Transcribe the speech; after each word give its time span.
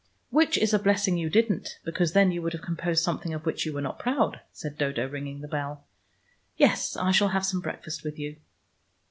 "Which 0.31 0.57
is 0.57 0.73
a 0.73 0.79
blessing 0.79 1.19
you 1.19 1.29
didn't, 1.29 1.77
because 1.85 2.13
then 2.13 2.31
you 2.31 2.41
would 2.41 2.53
have 2.53 2.63
composed 2.63 3.03
something 3.03 3.35
of 3.35 3.45
which 3.45 3.67
you 3.67 3.73
were 3.73 3.83
not 3.83 3.99
proud," 3.99 4.39
said 4.51 4.75
Dodo, 4.75 5.07
ringing 5.07 5.41
the 5.41 5.47
bell. 5.47 5.83
"Yes, 6.57 6.97
I 6.97 7.11
shall 7.11 7.27
have 7.29 7.45
some 7.45 7.61
breakfast 7.61 8.03
with 8.03 8.17
you. 8.17 8.37